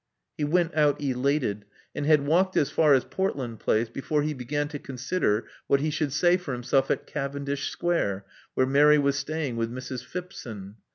He 0.35 0.43
went 0.43 0.73
out 0.73 0.99
elated, 0.99 1.63
and 1.93 2.07
had 2.07 2.25
walked 2.25 2.57
as 2.57 2.71
far 2.71 2.95
as 2.95 3.03
Port 3.03 3.35
land 3.35 3.59
Place 3.59 3.87
before 3.87 4.23
he 4.23 4.33
began 4.33 4.67
to 4.69 4.79
consider 4.79 5.47
what 5.67 5.79
he 5.79 5.91
should 5.91 6.11
say 6.11 6.37
for 6.37 6.53
himself 6.53 6.89
at 6.89 7.05
Cavendish 7.05 7.69
Square, 7.69 8.25
where 8.55 8.65
Mary 8.65 8.97
was 8.97 9.15
staying 9.15 9.57
with 9.57 9.71
Mrs. 9.71 10.03
Phipson. 10.03 10.77